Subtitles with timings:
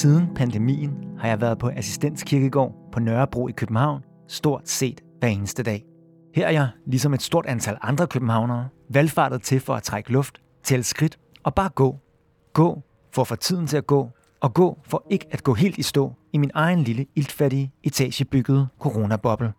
[0.00, 5.62] Siden pandemien har jeg været på assistenskirkegård på Nørrebro i København stort set hver eneste
[5.62, 5.84] dag.
[6.34, 10.42] Her er jeg, ligesom et stort antal andre københavnere, valgfartet til for at trække luft,
[10.62, 11.98] tælle skridt og bare gå.
[12.52, 12.82] Gå
[13.14, 14.10] for at få tiden til at gå,
[14.40, 18.68] og gå for ikke at gå helt i stå i min egen lille iltfattige, etagebyggede
[18.78, 19.52] coronaboble.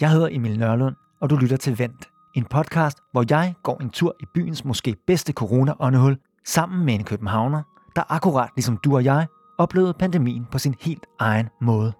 [0.00, 3.90] Jeg hedder Emil Nørlund, og du lytter til Vent, en podcast, hvor jeg går en
[3.90, 7.62] tur i byens måske bedste corona-åndehul sammen med en københavner,
[7.96, 9.26] der akkurat ligesom du og jeg
[9.58, 11.92] oplevede pandemien på sin helt egen måde.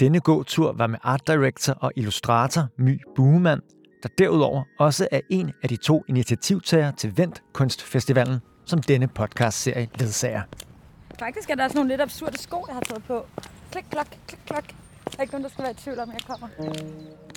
[0.00, 3.60] Denne gåtur var med art director og illustrator My Buemann,
[4.02, 9.88] der derudover også er en af de to initiativtagere til Vent Kunstfestivalen, som denne podcast-serie
[9.98, 10.42] ledsager.
[11.18, 13.26] Faktisk er der også nogle lidt absurde sko, jeg har taget på.
[13.72, 14.64] Klik, klok, klik, klok.
[15.04, 16.48] Der er ikke nogen, der skal være i tvivl om, jeg kommer.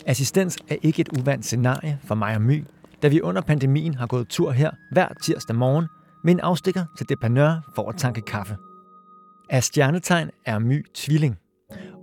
[0.05, 2.65] Assistens er ikke et uvandt scenarie for mig og My,
[3.01, 5.87] da vi under pandemien har gået tur her hver tirsdag morgen
[6.23, 8.57] med en afstikker til Depanør for at tanke kaffe.
[9.49, 11.37] Af stjernetegn er My tvilling.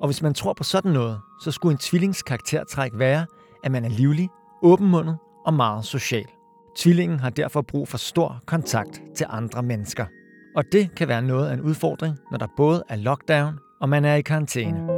[0.00, 3.26] Og hvis man tror på sådan noget, så skulle en tvillings karaktertræk være,
[3.64, 4.28] at man er livlig,
[4.62, 6.26] åbenmundet og meget social.
[6.76, 10.06] Tvillingen har derfor brug for stor kontakt til andre mennesker.
[10.56, 14.04] Og det kan være noget af en udfordring, når der både er lockdown og man
[14.04, 14.95] er i karantæne.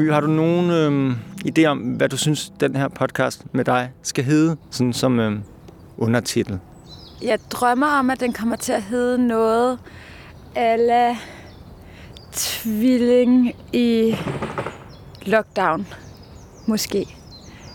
[0.00, 3.90] My, har du nogen øh, idé om, hvad du synes, den her podcast med dig
[4.02, 5.38] skal hedde, sådan som øh,
[5.98, 6.58] undertitel?
[7.22, 9.78] Jeg drømmer om, at den kommer til at hedde noget
[10.54, 11.16] ala
[12.32, 14.16] tvilling i
[15.22, 15.86] lockdown.
[16.66, 17.06] Måske.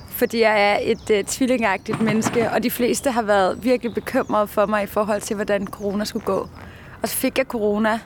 [0.10, 4.66] Fordi jeg er et øh, tvillingagtigt menneske, og de fleste har været virkelig bekymrede for
[4.66, 6.50] mig i forhold til, hvordan corona skulle gå.
[7.02, 8.00] Og så fik jeg corona,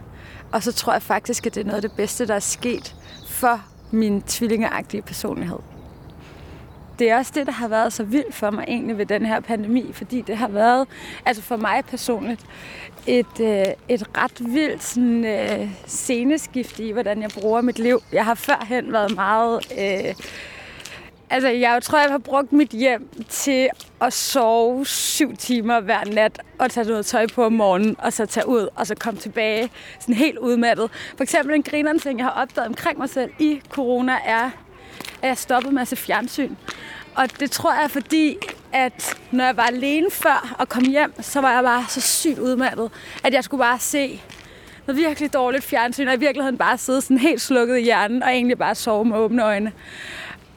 [0.51, 2.95] og så tror jeg faktisk, at det er noget af det bedste, der er sket
[3.29, 5.59] for min tvillingeagtige personlighed.
[6.99, 9.39] Det er også det, der har været så vildt for mig egentlig ved den her
[9.39, 10.87] pandemi, fordi det har været,
[11.25, 12.45] altså for mig personligt,
[13.07, 18.01] et, øh, et ret vildt sådan, øh, sceneskift i, hvordan jeg bruger mit liv.
[18.11, 19.61] Jeg har førhen været meget...
[19.79, 20.15] Øh,
[21.29, 23.69] altså, jeg tror, jeg har brugt mit hjem til
[24.01, 28.25] at sove syv timer hver nat, og tage noget tøj på om morgenen, og så
[28.25, 29.69] tage ud, og så komme tilbage
[29.99, 30.91] sådan helt udmattet.
[31.15, 34.49] For eksempel en grineren ting, jeg har opdaget omkring mig selv i corona, er,
[35.21, 36.55] at jeg stoppede med at se fjernsyn.
[37.15, 38.37] Og det tror jeg er fordi,
[38.73, 42.39] at når jeg var alene før og kom hjem, så var jeg bare så sygt
[42.39, 42.91] udmattet,
[43.23, 44.21] at jeg skulle bare se
[44.87, 48.29] noget virkelig dårligt fjernsyn, og i virkeligheden bare sidde sådan helt slukket i hjernen, og
[48.29, 49.71] egentlig bare sove med åbne øjne.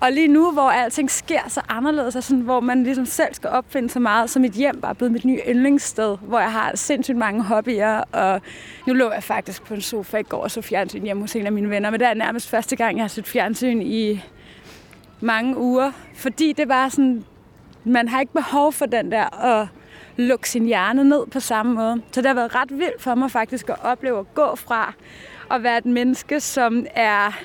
[0.02, 3.50] Og lige nu, hvor alting sker så anderledes, og sådan, hvor man ligesom selv skal
[3.50, 6.72] opfinde så meget, så mit hjem bare er blevet mit nye yndlingssted, hvor jeg har
[6.74, 8.40] sindssygt mange hobbyer, og
[8.86, 11.46] nu lå jeg faktisk på en sofa i går og så fjernsyn hjemme hos en
[11.46, 14.22] af mine venner, men det er nærmest første gang, jeg har set fjernsyn i
[15.20, 17.24] mange uger, fordi det var sådan,
[17.84, 19.68] man har ikke behov for den der at
[20.16, 22.02] lukke sin hjerne ned på samme måde.
[22.12, 24.92] Så det har været ret vildt for mig faktisk at opleve at gå fra
[25.50, 27.38] at være et menneske, som er,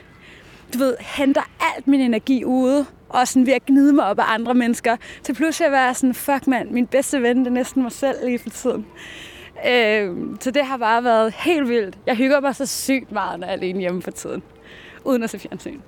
[0.74, 4.34] du ved, henter alt min energi ude, og sådan ved at gnide mig op af
[4.34, 7.82] andre mennesker, til pludselig at være sådan, fuck mand, min bedste ven, det er næsten
[7.82, 8.86] mig selv lige for tiden.
[9.68, 11.98] Øh, så det har bare været helt vildt.
[12.06, 14.44] Jeg hygger mig så sygt meget, når jeg er alene hjemme for tiden
[15.08, 15.80] uden at se fjernsyn.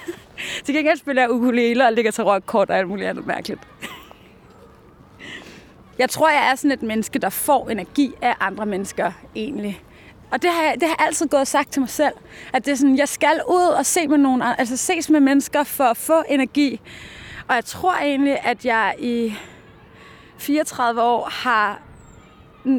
[0.64, 3.60] Til gengæld spiller jeg ukulele og ligger til rockkort og alt muligt andet mærkeligt.
[5.98, 9.82] Jeg tror, jeg er sådan et menneske, der får energi af andre mennesker egentlig.
[10.32, 12.14] Og det har, jeg, det har jeg altid gået og sagt til mig selv,
[12.52, 15.64] at det er sådan, jeg skal ud og se med nogen, altså ses med mennesker
[15.64, 16.80] for at få energi.
[17.48, 19.34] Og jeg tror egentlig, at jeg i
[20.38, 21.80] 34 år har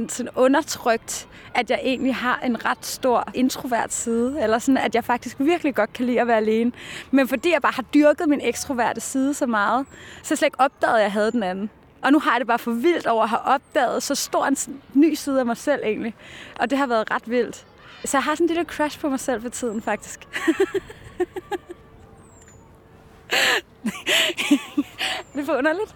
[0.09, 5.03] sådan undertrykt at jeg egentlig har en ret stor introvert side, eller sådan, at jeg
[5.03, 6.71] faktisk virkelig godt kan lide at være alene.
[7.11, 9.85] Men fordi jeg bare har dyrket min ekstroverte side så meget,
[10.23, 11.69] så jeg slet ikke opdagede, at jeg havde den anden.
[12.03, 14.57] Og nu har jeg det bare for vildt over at have opdaget så stor en
[14.93, 16.15] ny side af mig selv egentlig.
[16.59, 17.65] Og det har været ret vildt.
[18.05, 20.19] Så jeg har sådan en lille crush på mig selv for tiden, faktisk.
[25.33, 25.95] det er for underligt.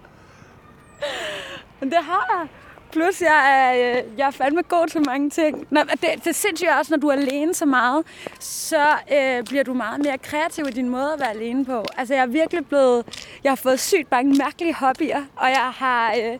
[1.80, 2.48] Men det har jeg.
[2.92, 5.66] Plus, jeg er, øh, jeg er fandme god til mange ting.
[5.70, 8.04] Nå, det, det er sindssygt også, når du er alene så meget,
[8.40, 11.84] så øh, bliver du meget mere kreativ i din måde at være alene på.
[11.96, 13.28] Altså, jeg er virkelig blevet...
[13.44, 16.14] Jeg har fået sygt mange mærkelige hobbyer, og jeg har...
[16.14, 16.38] Øh,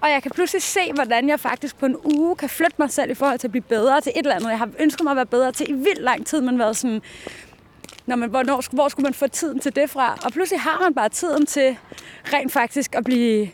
[0.00, 3.10] og jeg kan pludselig se, hvordan jeg faktisk på en uge kan flytte mig selv
[3.10, 4.50] i forhold til at blive bedre til et eller andet.
[4.50, 7.02] Jeg har ønsket mig at være bedre til i vildt lang tid, men været sådan,
[8.06, 10.18] når man, hvornår, hvor skulle man få tiden til det fra?
[10.24, 11.78] Og pludselig har man bare tiden til
[12.32, 13.48] rent faktisk at blive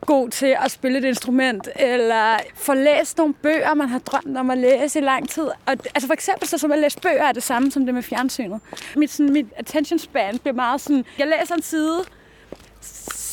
[0.00, 4.50] god til at spille et instrument, eller få læst nogle bøger, man har drømt om
[4.50, 5.44] at læse i lang tid.
[5.44, 8.02] Og, altså for eksempel, så som at læse bøger er det samme som det med
[8.02, 8.60] fjernsynet.
[8.96, 12.04] Mit, sådan, mit attention span bliver meget sådan, jeg læser en side,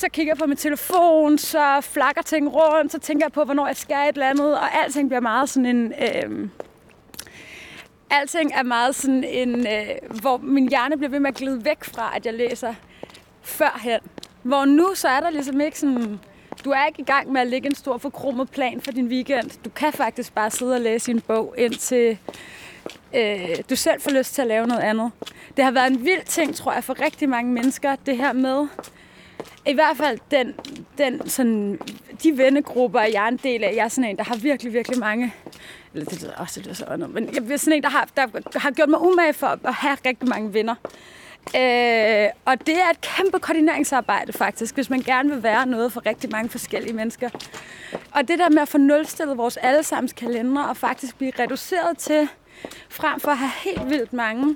[0.03, 3.67] så kigger jeg på min telefon, så flakker ting rundt, så tænker jeg på, hvornår
[3.67, 5.93] jeg skal et eller andet, og alting bliver meget sådan en...
[5.93, 6.49] Øh,
[8.09, 9.67] alting er meget sådan en...
[9.67, 12.73] Øh, hvor min hjerne bliver ved med at glide væk fra, at jeg læser
[13.41, 13.99] førhen.
[14.43, 16.19] Hvor nu, så er der ligesom ikke sådan...
[16.65, 19.63] Du er ikke i gang med at lægge en stor forkromet plan for din weekend.
[19.65, 22.17] Du kan faktisk bare sidde og læse en bog, indtil
[23.15, 25.11] øh, du selv får lyst til at lave noget andet.
[25.57, 28.67] Det har været en vild ting, tror jeg, for rigtig mange mennesker, det her med,
[29.65, 30.53] i hvert fald den,
[30.97, 31.79] den sådan,
[32.23, 33.73] de vennegrupper, jeg er en del af.
[33.75, 35.33] Jeg er sådan en, der har virkelig, virkelig mange...
[35.93, 38.07] Eller det lyder også, det lyder så noget, men jeg er sådan en, der har,
[38.15, 40.75] der har gjort mig umage for at have rigtig mange venner.
[41.55, 46.05] Øh, og det er et kæmpe koordineringsarbejde faktisk, hvis man gerne vil være noget for
[46.05, 47.29] rigtig mange forskellige mennesker.
[48.11, 52.27] Og det der med at få nulstillet vores allesammens kalender og faktisk blive reduceret til,
[52.89, 54.55] frem for at have helt vildt mange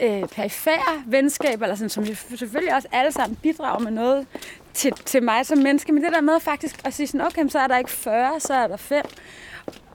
[0.00, 2.06] øh, perifære venskaber, eller sådan, som
[2.36, 4.26] selvfølgelig også alle sammen bidrager med noget
[4.74, 7.58] til, til mig som menneske, men det der med faktisk at sige sådan, okay, så
[7.58, 9.04] er der ikke 40, så er der 5.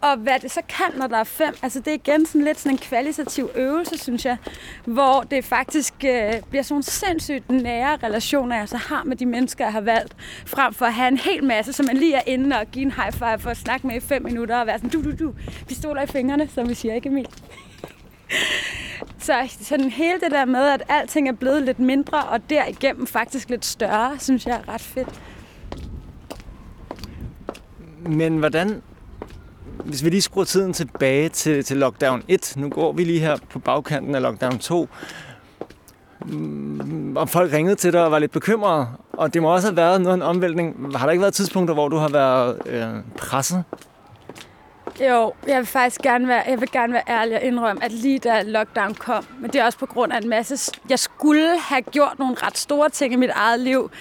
[0.01, 2.59] Og hvad det så kan, når der er fem, altså det er igen sådan lidt
[2.59, 4.38] sådan en kvalitativ øvelse, synes jeg,
[4.86, 9.25] hvor det faktisk øh, bliver sådan nogle sindssygt nære relationer, jeg så har med de
[9.25, 10.15] mennesker, jeg har valgt,
[10.45, 12.92] frem for at have en hel masse, som man lige er inde og give en
[12.92, 15.33] high five for at snakke med i 5 minutter og være sådan, du, du, du,
[15.68, 17.27] pistoler i fingrene, som vi siger, ikke Emil?
[19.22, 23.50] Så sådan hele det der med, at alting er blevet lidt mindre, og derigennem faktisk
[23.50, 25.22] lidt større, synes jeg er ret fedt.
[28.06, 28.82] Men hvordan,
[29.86, 33.38] hvis vi lige skruer tiden tilbage til, til lockdown 1, nu går vi lige her
[33.50, 34.90] på bagkanten af lockdown 2,
[36.26, 39.78] mm, og folk ringede til dig og var lidt bekymrede, og det må også have
[39.78, 40.98] været noget en omvæltning.
[40.98, 42.88] Har der ikke været tidspunkter, hvor du har været øh,
[43.18, 43.64] presset
[45.09, 48.19] jo, jeg vil faktisk gerne være, jeg vil gerne være ærlig og indrømme, at lige
[48.19, 50.71] da lockdown kom, men det er også på grund af en masse...
[50.89, 53.92] Jeg skulle have gjort nogle ret store ting i mit eget liv,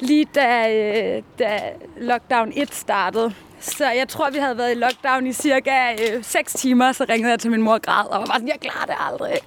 [0.00, 1.60] lige da, øh, da
[1.96, 3.34] lockdown 1 startede.
[3.60, 7.30] Så jeg tror, vi havde været i lockdown i cirka øh, 6 timer, så ringede
[7.30, 9.38] jeg til min mor og græd, og var sådan, jeg klarer det aldrig.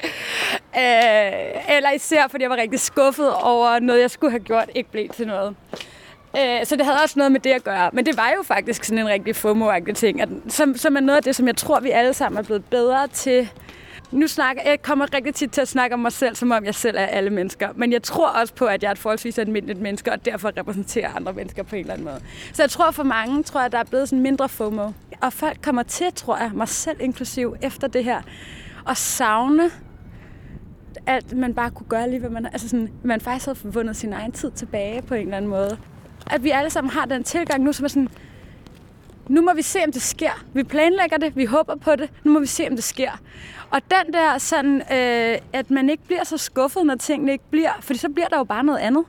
[0.78, 4.92] Øh, eller især, fordi jeg var rigtig skuffet over noget, jeg skulle have gjort, ikke
[4.92, 5.56] blev til noget.
[6.38, 7.90] Øh, så det havde også noget med det at gøre.
[7.94, 11.18] Men det var jo faktisk sådan en rigtig fomo ting, at, som, som er noget
[11.18, 13.50] af det, som jeg tror, vi alle sammen er blevet bedre til.
[14.12, 16.76] Nu snakker, jeg kommer rigtig tit til at snakke om mig selv, som om jeg
[16.76, 17.70] selv er alle mennesker.
[17.76, 21.16] Men jeg tror også på, at jeg er et forholdsvis almindeligt menneske, og derfor repræsenterer
[21.16, 22.22] andre mennesker på en eller anden måde.
[22.54, 24.92] Så jeg tror for mange, tror jeg, der er blevet sådan mindre FOMO.
[25.22, 28.22] Og folk kommer til, tror jeg, mig selv inklusiv, efter det her,
[28.90, 29.72] at savne
[31.08, 32.46] alt, man bare kunne gøre lige, hvad man...
[32.46, 35.78] Altså sådan, man faktisk havde vundet sin egen tid tilbage på en eller anden måde
[36.28, 38.10] at vi alle sammen har den tilgang nu, som er sådan,
[39.28, 40.44] nu må vi se, om det sker.
[40.54, 43.12] Vi planlægger det, vi håber på det, nu må vi se, om det sker.
[43.72, 47.72] Og den der sådan, øh, at man ikke bliver så skuffet, når tingene ikke bliver,
[47.82, 49.04] for så bliver der jo bare noget andet.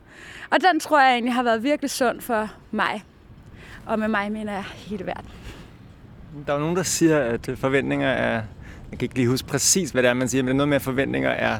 [0.51, 3.05] Og den tror jeg egentlig har været virkelig sund for mig.
[3.87, 5.31] Og med mig mener jeg hele verden.
[6.47, 8.43] Der er jo nogen, der siger, at øh, forventninger er...
[8.91, 10.69] Jeg kan ikke lige huske præcis, hvad det er, man siger, men det er noget
[10.69, 11.59] med, at forventninger er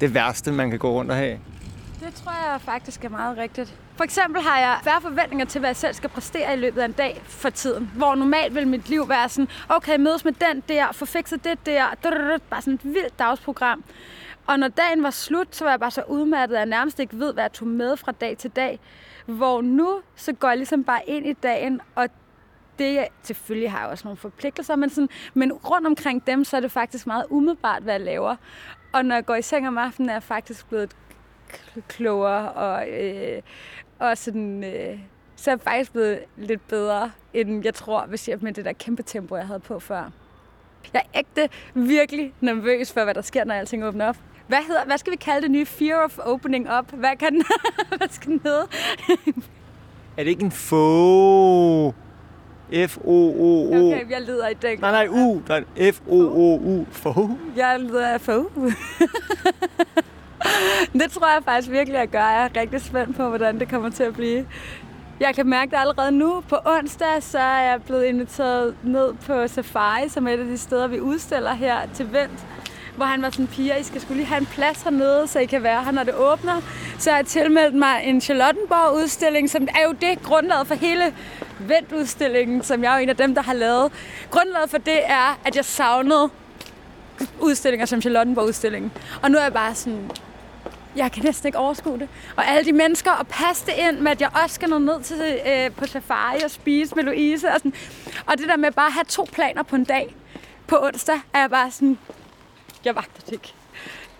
[0.00, 1.38] det værste, man kan gå rundt og have.
[2.00, 3.74] Det tror jeg faktisk er meget rigtigt.
[3.96, 6.84] For eksempel har jeg færre forventninger til, hvad jeg selv skal præstere i løbet af
[6.84, 7.90] en dag for tiden.
[7.96, 11.66] Hvor normalt vil mit liv være sådan, okay, mødes med den der, få fikset det
[11.66, 11.86] der,
[12.50, 13.84] bare sådan et vildt dagsprogram.
[14.46, 17.18] Og når dagen var slut, så var jeg bare så udmattet, at jeg nærmest ikke
[17.18, 18.80] ved, hvad jeg tog med fra dag til dag.
[19.26, 22.08] Hvor nu, så går jeg ligesom bare ind i dagen, og
[22.78, 26.60] det, selvfølgelig har jeg også nogle forpligtelser, men, sådan, men rundt omkring dem, så er
[26.60, 28.36] det faktisk meget umiddelbart, hvad jeg laver.
[28.92, 30.96] Og når jeg går i seng om aftenen, er jeg faktisk blevet
[31.88, 33.42] klogere og, øh,
[33.98, 34.98] og sådan, øh,
[35.36, 38.72] så er jeg faktisk blevet lidt bedre, end jeg tror, hvis jeg med det der
[38.72, 40.10] kæmpe tempo, jeg havde på før.
[40.92, 44.16] Jeg er ægte virkelig nervøs for, hvad der sker, når alting åbner op.
[44.48, 46.92] Hvad, hedder, hvad skal vi kalde det nye Fear of Opening Up?
[46.92, 47.44] Hvad, kan den,
[47.96, 48.66] hvad skal den hedde?
[50.16, 51.94] er det ikke en få?
[52.72, 53.66] F-O-O-O.
[53.68, 54.78] Okay, jeg lider i den.
[54.80, 55.42] Nej, nej, U.
[55.46, 56.86] Der er F-O-O-U.
[56.90, 57.30] Få.
[57.56, 58.50] Jeg lider af få.
[61.00, 62.24] det tror jeg faktisk virkelig, at gøre.
[62.24, 64.46] Jeg er rigtig spændt på, hvordan det kommer til at blive.
[65.20, 66.42] Jeg kan mærke det allerede nu.
[66.48, 70.58] På onsdag så er jeg blevet inviteret ned på Safari, som er et af de
[70.58, 72.46] steder, vi udstiller her til Vent.
[72.96, 75.46] Hvor han var sådan, piger, I skal skulle lige have en plads hernede, så I
[75.46, 76.60] kan være her, når det åbner.
[76.98, 81.14] Så har jeg tilmeldt mig en Charlottenborg-udstilling, som er jo det grundlaget for hele
[81.58, 83.92] Vent-udstillingen, som jeg er en af dem, der har lavet.
[84.30, 86.30] Grundlaget for det er, at jeg savnede
[87.40, 88.92] udstillinger som Charlottenborg-udstillingen.
[89.22, 90.10] Og nu er jeg bare sådan,
[90.96, 92.08] jeg kan næsten ikke overskue det.
[92.36, 95.02] Og alle de mennesker, og passe det ind med, at jeg også skal nå ned
[95.02, 97.48] til, øh, på safari og spise med Louise.
[97.48, 97.74] Og, sådan.
[98.26, 100.14] og det der med bare at have to planer på en dag.
[100.66, 101.98] På onsdag er jeg bare sådan,
[102.84, 103.54] jeg vagter det ikke.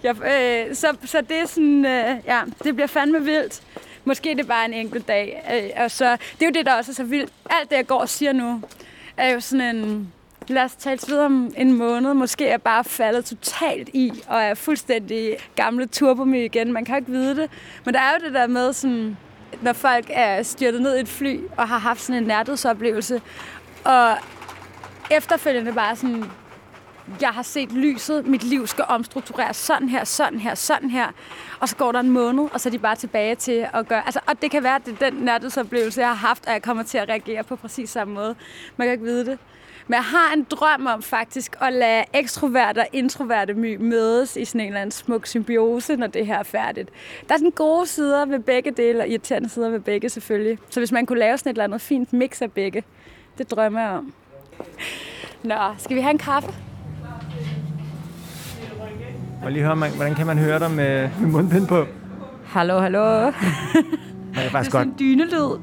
[0.03, 3.63] Jeg, øh, så, så det er sådan, øh, ja, det bliver fandme vildt.
[4.05, 5.51] Måske det er bare en enkelt dag.
[5.55, 7.33] Øh, og så, det er jo det, der også er så vildt.
[7.51, 8.63] Alt det, jeg går og siger nu,
[9.17, 10.13] er jo sådan en...
[10.51, 12.15] Lad os tale videre om en måned.
[12.15, 16.73] Måske er jeg bare faldet totalt i, og er fuldstændig gamle turbomy igen.
[16.73, 17.51] Man kan ikke vide det.
[17.85, 19.17] Men der er jo det der med, sådan,
[19.63, 23.23] når folk er styrtet ned i et fly, og har haft sådan en nærdødsoplevelse,
[23.85, 24.17] og
[25.11, 26.25] efterfølgende bare sådan,
[27.21, 31.07] jeg har set lyset, mit liv skal omstruktureres sådan her, sådan her, sådan her.
[31.61, 34.03] Og så går der en måned, og så er de bare tilbage til at gøre...
[34.05, 36.63] Altså, og det kan være, at det er den nærhedsoplevelse, jeg har haft, at jeg
[36.63, 38.35] kommer til at reagere på præcis samme måde.
[38.77, 39.39] Man kan ikke vide det.
[39.87, 44.45] Men jeg har en drøm om faktisk at lade ekstroverte og introverte my mødes i
[44.45, 46.91] sådan en eller anden smuk symbiose, når det her er færdigt.
[47.29, 50.59] Der er sådan gode sider ved begge dele, og irriterende sider ved begge selvfølgelig.
[50.71, 52.85] Så hvis man kunne lave sådan et eller andet fint mix af begge,
[53.39, 54.13] det drømmer jeg om.
[55.43, 56.55] Nå, skal vi have en kaffe?
[59.45, 61.87] Og lige høre, man, hvordan kan man høre dig med, med mundbind på?
[62.47, 63.27] Hallo, hallo.
[63.27, 63.35] Det
[64.35, 64.87] er faktisk Det er sådan godt.
[64.87, 65.59] en dynelyd.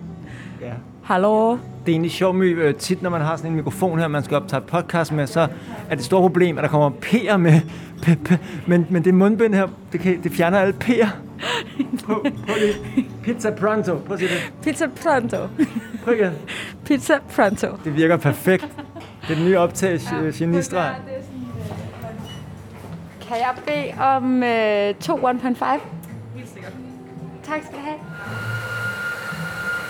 [0.62, 0.74] Ja.
[1.04, 1.58] Hallo.
[1.88, 4.24] Det er egentlig sjovt my, øh, tit, når man har sådan en mikrofon her, man
[4.24, 5.48] skal optage podcast med, så er
[5.90, 7.62] det et stort problem, at der kommer P'er med.
[8.02, 8.32] P, p,
[8.68, 11.08] men, men det mundbind her, det, kan, det fjerner alle P'er.
[12.06, 13.06] Prøv, prøv lige.
[13.24, 13.98] Pizza pronto.
[13.98, 14.54] Prøv at sige det.
[14.64, 15.38] Pizza pronto.
[16.04, 16.32] Prøv igen.
[16.86, 17.68] Pizza pronto.
[17.84, 18.68] Det virker perfekt.
[19.22, 20.96] Det er den nye optag, ja, genistreg.
[23.28, 25.66] Kan jeg bede om øh, to 1.5?
[26.36, 26.74] Helt sikkert.
[27.44, 28.00] Tak skal du have.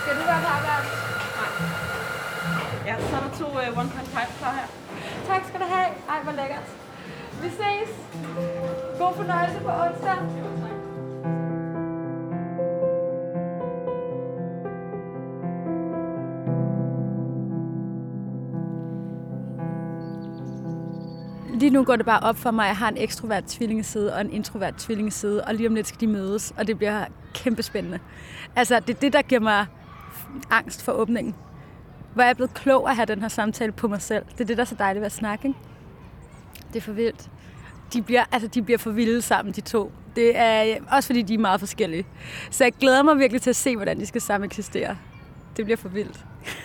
[0.02, 0.97] Skal du være på arbejde?
[3.68, 4.66] Ja, så er der to uh, 1.5 klar her.
[5.26, 5.88] Tak skal du have.
[6.08, 6.62] Ej, hvor lækkert.
[7.42, 7.90] Vi ses.
[8.98, 10.16] God fornøjelse på onsdag.
[21.60, 24.20] Lige nu går det bare op for mig, at jeg har en ekstrovert tvillingeside og
[24.20, 27.98] en introvert tvillingeside, og lige om lidt skal de mødes, og det bliver kæmpe spændende.
[28.56, 29.66] Altså, det er det, der giver mig
[30.50, 31.34] angst for åbningen.
[32.18, 34.24] Hvor jeg er blevet klog at have den her samtale på mig selv.
[34.32, 35.58] Det er det, der er så dejligt ved at snakke, ikke?
[36.72, 37.30] Det er for vildt.
[37.92, 39.92] De bliver, altså, de bliver for vilde sammen, de to.
[40.16, 42.06] Det er også fordi, de er meget forskellige.
[42.50, 44.96] Så jeg glæder mig virkelig til at se, hvordan de skal sammen eksistere.
[45.56, 46.24] Det bliver for vildt.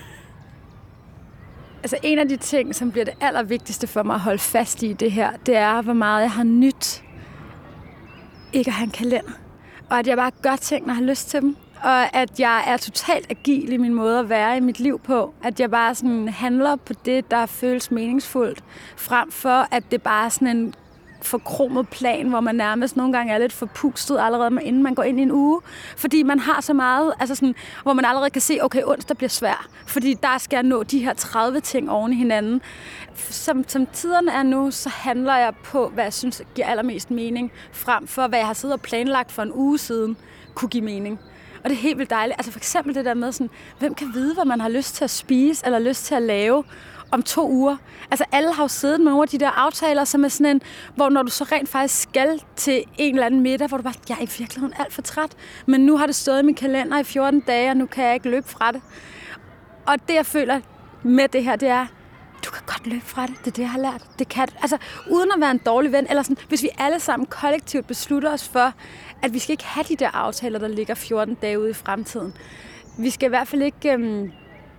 [1.83, 4.89] Altså en af de ting, som bliver det allervigtigste for mig at holde fast i
[4.89, 7.03] i det her, det er, hvor meget jeg har nyt
[8.53, 9.31] ikke at have en kalender.
[9.89, 11.55] Og at jeg bare gør ting, når jeg har lyst til dem.
[11.83, 15.33] Og at jeg er totalt agil i min måde at være i mit liv på.
[15.43, 18.63] At jeg bare sådan handler på det, der føles meningsfuldt.
[18.97, 20.73] Frem for, at det bare er sådan en
[21.21, 25.19] forkromet plan, hvor man nærmest nogle gange er lidt forpustet allerede, inden man går ind
[25.19, 25.61] i en uge.
[25.97, 29.29] Fordi man har så meget, altså sådan, hvor man allerede kan se, okay, onsdag bliver
[29.29, 29.67] svær.
[29.87, 32.61] Fordi der skal jeg nå de her 30 ting oven i hinanden.
[33.15, 37.51] Som, som tiderne er nu, så handler jeg på, hvad jeg synes giver allermest mening,
[37.71, 40.17] frem for, hvad jeg har siddet og planlagt for en uge siden,
[40.55, 41.19] kunne give mening.
[41.63, 42.39] Og det er helt vildt dejligt.
[42.39, 45.03] Altså for eksempel det der med sådan, hvem kan vide, hvad man har lyst til
[45.03, 46.63] at spise, eller lyst til at lave
[47.11, 47.77] om to uger.
[48.11, 50.61] Altså alle har jo siddet med nogle af de der aftaler, som er sådan en,
[50.95, 53.93] hvor når du så rent faktisk skal til en eller anden middag, hvor du bare,
[54.09, 55.31] jeg er i virkeligheden alt for træt,
[55.65, 58.13] men nu har det stået i min kalender i 14 dage, og nu kan jeg
[58.13, 58.81] ikke løbe fra det.
[59.85, 60.59] Og det jeg føler
[61.03, 61.85] med det her, det er,
[62.45, 63.35] du kan godt løbe fra det.
[63.39, 64.01] Det er det, jeg har lært.
[64.19, 64.53] Det kan du.
[64.61, 64.77] Altså,
[65.11, 68.49] uden at være en dårlig ven, eller sådan, hvis vi alle sammen kollektivt beslutter os
[68.49, 68.73] for,
[69.23, 72.33] at vi skal ikke have de der aftaler, der ligger 14 dage ude i fremtiden.
[72.97, 74.31] Vi skal i hvert fald ikke øhm,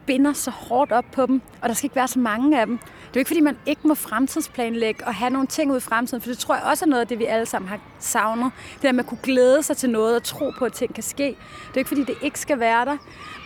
[0.06, 2.78] binder så hårdt op på dem, og der skal ikke være så mange af dem.
[2.78, 5.80] Det er jo ikke, fordi man ikke må fremtidsplanlægge og have nogle ting ud i
[5.80, 8.52] fremtiden, for det tror jeg også er noget af det, vi alle sammen har savnet.
[8.74, 11.02] Det der med at kunne glæde sig til noget og tro på, at ting kan
[11.02, 11.24] ske.
[11.68, 12.96] Det er ikke, fordi det ikke skal være der,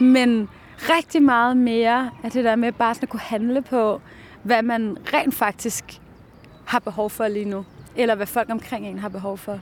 [0.00, 0.48] men
[0.80, 4.00] rigtig meget mere af det der med bare sådan at kunne handle på,
[4.42, 5.84] hvad man rent faktisk
[6.64, 7.64] har behov for lige nu,
[7.96, 9.60] eller hvad folk omkring en har behov for.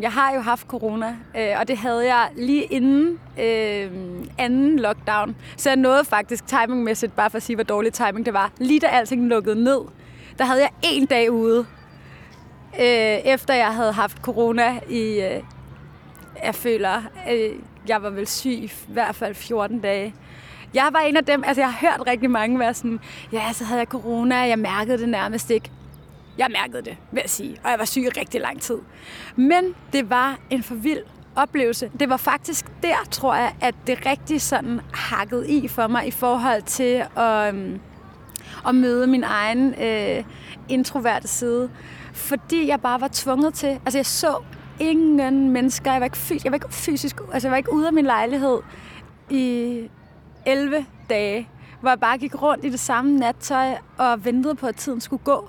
[0.00, 3.90] Jeg har jo haft corona, øh, og det havde jeg lige inden øh,
[4.38, 5.36] anden lockdown.
[5.56, 8.52] Så jeg nåede faktisk timingmæssigt, bare for at sige, hvor dårlig timing det var.
[8.58, 9.80] Lige da alting lukkede ned,
[10.38, 11.66] der havde jeg en dag ude,
[12.80, 12.84] øh,
[13.24, 15.42] efter jeg havde haft corona i, øh,
[16.44, 17.50] jeg føler, øh,
[17.88, 20.14] jeg var vel syg i hvert fald 14 dage.
[20.74, 23.00] Jeg var en af dem, altså jeg har hørt rigtig mange være sådan,
[23.32, 25.70] ja, så havde jeg corona, jeg mærkede det nærmest ikke.
[26.38, 28.78] Jeg mærkede det, vil jeg sige, og jeg var syg i rigtig lang tid.
[29.36, 31.02] Men det var en for vild
[31.36, 31.90] oplevelse.
[32.00, 36.10] Det var faktisk der, tror jeg, at det rigtig sådan hakkede i for mig i
[36.10, 37.54] forhold til at,
[38.68, 40.24] at møde min egen øh,
[40.68, 41.70] introverte side.
[42.12, 44.42] Fordi jeg bare var tvunget til, altså jeg så
[44.80, 45.92] ingen mennesker.
[45.92, 48.04] Jeg var ikke, fys- jeg var ikke fysisk, altså jeg var ikke ude af min
[48.04, 48.58] lejlighed
[49.30, 49.80] i
[50.46, 51.48] 11 dage,
[51.80, 55.22] hvor jeg bare gik rundt i det samme nattøj og ventede på, at tiden skulle
[55.24, 55.48] gå.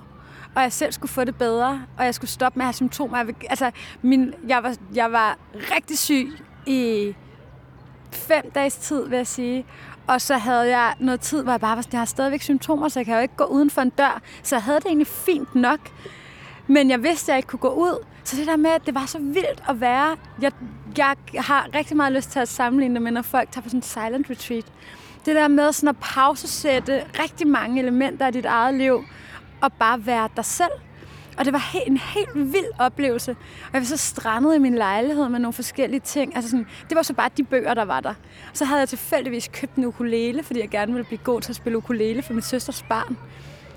[0.58, 3.18] Og jeg selv skulle få det bedre, og jeg skulle stoppe med at have symptomer.
[3.18, 3.70] Jeg, altså,
[4.02, 6.32] min, jeg, var, jeg var rigtig syg
[6.66, 7.14] i
[8.12, 9.66] fem dages tid, vil jeg sige.
[10.06, 12.98] Og så havde jeg noget tid, hvor jeg bare var jeg har stadigvæk symptomer, så
[12.98, 14.22] jeg kan jo ikke gå uden for en dør.
[14.42, 15.80] Så jeg havde det egentlig fint nok.
[16.66, 18.04] Men jeg vidste, at jeg ikke kunne gå ud.
[18.24, 20.16] Så det der med, at det var så vildt at være...
[20.42, 20.52] Jeg,
[20.98, 23.78] jeg har rigtig meget lyst til at sammenligne det med, når folk tager på sådan
[23.78, 24.64] en silent retreat.
[25.26, 29.04] Det der med sådan at pausesætte rigtig mange elementer af dit eget liv,
[29.60, 30.70] og bare være dig selv.
[31.38, 33.30] Og det var en helt vild oplevelse.
[33.30, 36.36] Og jeg var så strandet i min lejlighed med nogle forskellige ting.
[36.36, 38.14] Altså sådan, det var så bare de bøger, der var der.
[38.52, 41.56] Så havde jeg tilfældigvis købt en ukulele, fordi jeg gerne ville blive god til at
[41.56, 43.18] spille ukulele for min søsters barn.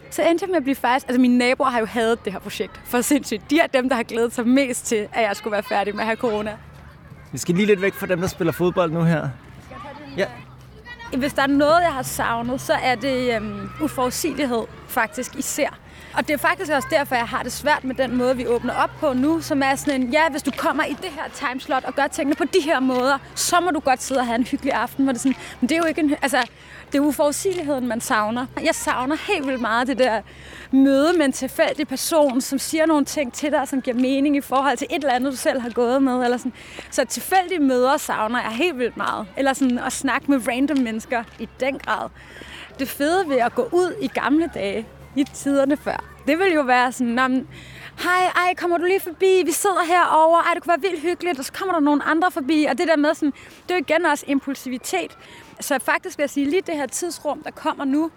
[0.10, 1.08] Så endte jeg med at blive faktisk...
[1.08, 3.50] Altså mine naboer har jo hadet det her projekt for sindssygt.
[3.50, 6.02] De er dem, der har glædet sig mest til, at jeg skulle være færdig med
[6.02, 6.58] at have corona.
[7.32, 9.30] Vi skal lige lidt væk fra dem, der spiller fodbold nu her.
[10.18, 10.26] Ja.
[11.18, 15.78] Hvis der er noget, jeg har savnet, så er det øhm, uforudsigelighed faktisk især.
[16.14, 18.74] Og det er faktisk også derfor, jeg har det svært med den måde, vi åbner
[18.74, 21.84] op på nu, som er sådan en, ja, hvis du kommer i det her timeslot
[21.84, 24.44] og gør tingene på de her måder, så må du godt sidde og have en
[24.44, 26.38] hyggelig aften, hvor det er sådan, men det er jo ikke en, altså,
[26.92, 28.46] det er uforudsigeligheden, man savner.
[28.64, 30.22] Jeg savner helt vildt meget det der
[30.72, 34.42] møde med en tilfældig person, som siger nogle ting til dig, som giver mening i
[34.42, 36.24] forhold til et eller andet, du selv har gået med.
[36.24, 36.54] Eller sådan.
[36.92, 39.28] Så tilfældige møder savner jeg helt vildt meget.
[39.38, 42.10] Eller sådan at snakke med random mennesker i den grad.
[42.80, 46.62] Det fede ved at gå ud i gamle dage, i tiderne før, det ville jo
[46.62, 47.48] være sådan,
[48.04, 49.44] hej, ej, kommer du lige forbi?
[49.46, 50.42] Vi sidder herovre.
[50.42, 51.40] Ej, det kunne være vildt hyggeligt.
[51.40, 52.68] Og så kommer der nogle andre forbi.
[52.70, 53.34] Og det der med sådan,
[53.64, 55.18] det er jo igen også impulsivitet.
[55.62, 58.12] Så faktisk vil jeg sige, lige det her tidsrum, der kommer nu,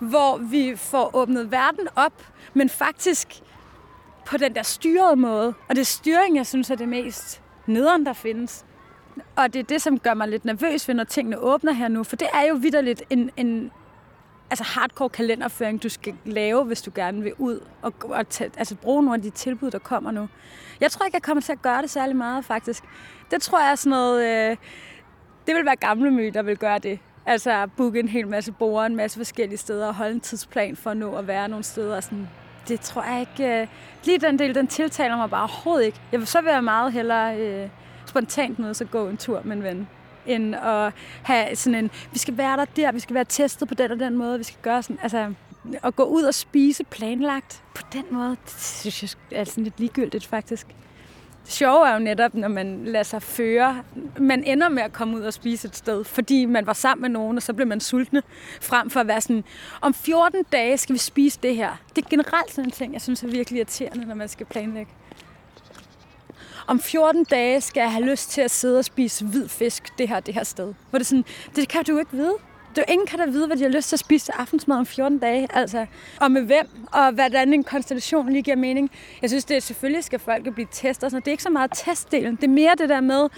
[0.00, 3.42] hvor vi får åbnet verden op, men faktisk
[4.26, 5.54] på den der styrede måde.
[5.68, 8.64] Og det er styring, jeg synes er det mest nederen, der findes.
[9.36, 12.04] Og det er det, som gør mig lidt nervøs ved, når tingene åbner her nu.
[12.04, 13.70] For det er jo vidderligt en, en
[14.50, 18.74] altså hardcore kalenderføring, du skal lave, hvis du gerne vil ud og, og tage, altså
[18.76, 20.28] bruge nogle af de tilbud, der kommer nu.
[20.80, 22.84] Jeg tror ikke, jeg kommer til at gøre det særlig meget, faktisk.
[23.30, 24.50] Det tror jeg er sådan noget...
[24.50, 24.56] Øh,
[25.50, 26.98] det vil være gamle mø, der vil gøre det.
[27.26, 30.90] Altså booke en hel masse borer, en masse forskellige steder og holde en tidsplan for
[30.90, 32.00] at nå at være nogle steder.
[32.00, 32.28] Sådan,
[32.68, 33.60] det tror jeg ikke...
[33.60, 33.66] Øh,
[34.04, 36.00] lige den del, den tiltaler mig bare overhovedet ikke.
[36.12, 37.68] Jeg vil så være meget hellere øh,
[38.06, 39.88] spontant med at gå en tur med en ven
[40.26, 43.74] end at have sådan en, vi skal være der der, vi skal være testet på
[43.74, 45.34] den og den måde, vi skal gøre sådan, altså
[45.82, 48.52] at gå ud og spise planlagt på den måde, det
[48.92, 50.66] synes jeg er sådan lidt ligegyldigt faktisk.
[51.44, 53.82] Det sjove er jo netop, når man lader sig føre.
[54.18, 57.10] Man ender med at komme ud og spise et sted, fordi man var sammen med
[57.10, 58.22] nogen, og så blev man sultne,
[58.60, 59.44] frem for at være sådan,
[59.80, 61.70] om 14 dage skal vi spise det her.
[61.96, 64.92] Det er generelt sådan en ting, jeg synes er virkelig irriterende, når man skal planlægge.
[66.66, 70.08] Om 14 dage skal jeg have lyst til at sidde og spise hvid fisk det
[70.08, 70.74] her, det her sted.
[70.90, 71.24] Hvor det, sådan,
[71.56, 72.34] det kan du jo ikke vide.
[72.76, 74.86] Det ingen kan da vide, hvad de har lyst til at spise til aftensmad om
[74.86, 75.48] 14 dage.
[75.54, 75.86] Altså,
[76.20, 78.90] og med hvem, og hvordan en konstellation lige giver mening.
[79.22, 81.04] Jeg synes, det er selvfølgelig skal folk blive testet.
[81.04, 82.36] og Så det er ikke så meget testdelen.
[82.36, 83.28] Det er mere det der med,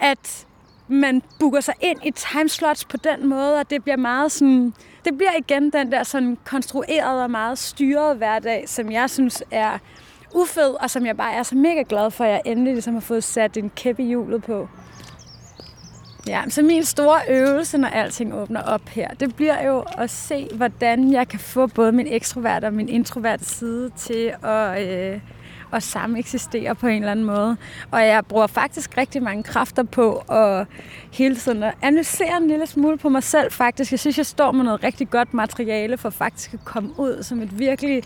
[0.00, 0.46] at
[0.88, 4.74] man booker sig ind i timeslots på den måde, og det bliver meget sådan...
[5.04, 9.78] Det bliver igen den der sådan konstruerede og meget styrede hverdag, som jeg synes er
[10.34, 13.00] ufed, og som jeg bare er så mega glad for, at jeg endelig ligesom har
[13.00, 14.68] fået sat en kæppe i hjulet på.
[16.26, 20.48] Ja, så min store øvelse, når alting åbner op her, det bliver jo at se,
[20.54, 25.20] hvordan jeg kan få både min ekstrovert og min introverte side til at, øh,
[25.72, 27.56] at samme eksistere på en eller anden måde.
[27.90, 30.66] Og jeg bruger faktisk rigtig mange kræfter på at
[31.12, 33.90] hele tiden at analysere en lille smule på mig selv faktisk.
[33.90, 37.42] Jeg synes, jeg står med noget rigtig godt materiale for faktisk at komme ud som
[37.42, 38.02] et virkelig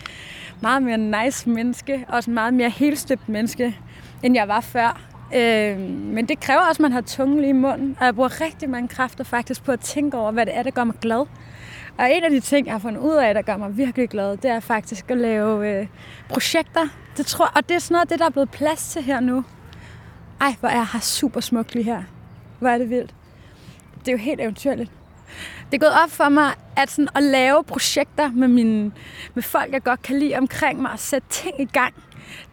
[0.63, 3.77] meget mere nice menneske, og også meget mere helstøbt menneske,
[4.23, 5.16] end jeg var før.
[5.35, 8.41] Øh, men det kræver også, at man har tungen lige i munden, og jeg bruger
[8.41, 11.27] rigtig mange kræfter faktisk på at tænke over, hvad det er, der gør mig glad.
[11.99, 14.37] Og en af de ting, jeg har fundet ud af, der gør mig virkelig glad,
[14.37, 15.87] det er faktisk at lave øh,
[16.29, 16.89] projekter.
[17.17, 19.45] Det tror, og det er sådan noget det, der er blevet plads til her nu.
[20.41, 22.03] Ej, hvor er jeg her super smukt lige her.
[22.59, 23.15] Hvor er det vildt.
[23.99, 24.91] Det er jo helt eventyrligt.
[25.73, 28.93] Det er gået op for mig, at, sådan, at lave projekter med, mine,
[29.35, 31.95] med folk, jeg godt kan lide omkring mig, og sætte ting i gang,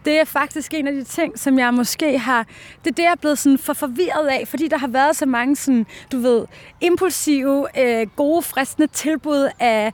[0.04, 2.46] det er faktisk en af de ting, som jeg måske har...
[2.84, 5.26] Det er det, jeg er blevet sådan for forvirret af, fordi der har været så
[5.26, 6.46] mange sådan, du ved,
[6.80, 9.92] impulsive, øh, gode, fristende tilbud af...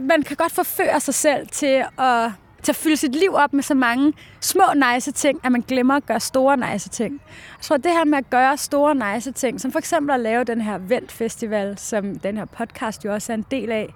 [0.00, 3.62] Man kan godt forføre sig selv til at til at fylde sit liv op med
[3.62, 4.64] så mange små
[4.94, 7.20] nice ting, at man glemmer at gøre store nice ting.
[7.58, 10.44] Jeg tror, det her med at gøre store nice ting, som for eksempel at lave
[10.44, 13.94] den her Vent Festival, som den her podcast jo også er en del af,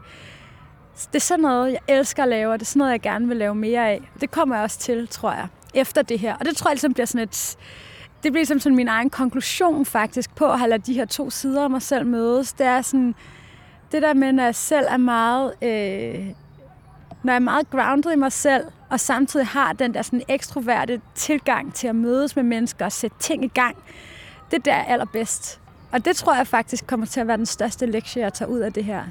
[0.97, 3.29] det er sådan noget, jeg elsker at lave, og det er sådan noget, jeg gerne
[3.29, 4.11] vil lave mere af.
[4.21, 5.47] Det kommer jeg også til, tror jeg.
[5.75, 6.37] efter det her.
[6.37, 7.57] Og det tror jeg ligesom bliver sådan et...
[8.23, 11.65] Det bliver ligesom sådan min egen konklusion faktisk på at have de her to sider
[11.65, 12.53] af mig selv mødes.
[12.53, 13.15] Det er sådan...
[13.93, 15.55] Det der med, når jeg selv er meget...
[15.63, 16.27] Øh,
[17.23, 21.01] når jeg er meget grounded i mig selv, og samtidig har den der sådan ekstroverte
[21.15, 23.77] tilgang til at mødes med mennesker og sætte ting i gang,
[24.51, 25.61] det der er allerbedst.
[25.93, 28.59] Og det tror jeg faktisk kommer til at være den største lektie, jeg tager ud
[28.59, 29.05] af det her.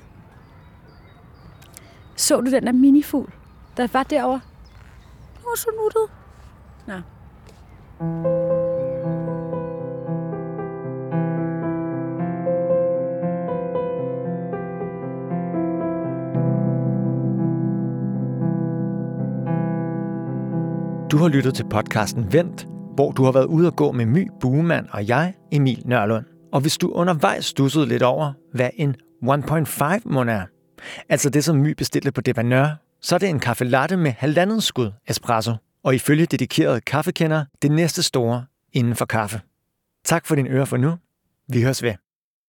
[2.15, 3.31] Så du den der minifugl,
[3.77, 4.39] der var derovre?
[5.33, 6.09] Den var så nuttet.
[6.87, 6.93] Nå.
[21.11, 24.29] Du har lyttet til podcasten Vent, hvor du har været ude at gå med My
[24.41, 26.25] Buemann og jeg, Emil Nørlund.
[26.51, 30.45] Og hvis du undervejs stussede lidt over, hvad en 1.5 mon er,
[31.09, 34.63] altså det som My bestilte på Depanør, så er det en kaffe latte med halvandet
[34.63, 39.41] skud espresso, og ifølge dedikerede kaffekender det næste store inden for kaffe.
[40.03, 40.97] Tak for din øre for nu.
[41.47, 41.93] Vi høres ved.